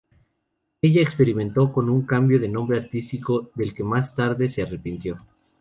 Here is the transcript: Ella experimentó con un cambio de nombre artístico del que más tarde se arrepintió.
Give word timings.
Ella 0.81 0.99
experimentó 0.99 1.71
con 1.71 1.87
un 1.87 2.07
cambio 2.07 2.39
de 2.39 2.49
nombre 2.49 2.79
artístico 2.79 3.51
del 3.53 3.75
que 3.75 3.83
más 3.83 4.15
tarde 4.15 4.49
se 4.49 4.63
arrepintió. 4.63 5.17